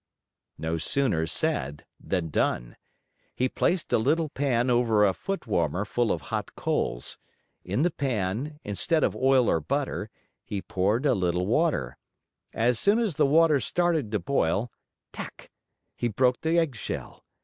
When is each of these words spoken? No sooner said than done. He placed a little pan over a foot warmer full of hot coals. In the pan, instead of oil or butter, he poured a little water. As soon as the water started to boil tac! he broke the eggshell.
No 0.57 0.79
sooner 0.79 1.27
said 1.27 1.85
than 1.99 2.29
done. 2.31 2.75
He 3.35 3.47
placed 3.47 3.93
a 3.93 3.99
little 3.99 4.29
pan 4.29 4.71
over 4.71 5.05
a 5.05 5.13
foot 5.13 5.45
warmer 5.45 5.85
full 5.85 6.11
of 6.11 6.21
hot 6.33 6.55
coals. 6.55 7.19
In 7.63 7.83
the 7.83 7.91
pan, 7.91 8.59
instead 8.63 9.03
of 9.03 9.15
oil 9.15 9.47
or 9.47 9.59
butter, 9.59 10.09
he 10.43 10.59
poured 10.59 11.05
a 11.05 11.13
little 11.13 11.45
water. 11.45 11.99
As 12.51 12.79
soon 12.79 12.97
as 12.97 13.13
the 13.13 13.27
water 13.27 13.59
started 13.59 14.11
to 14.11 14.17
boil 14.17 14.71
tac! 15.13 15.51
he 15.95 16.07
broke 16.07 16.41
the 16.41 16.57
eggshell. 16.57 17.23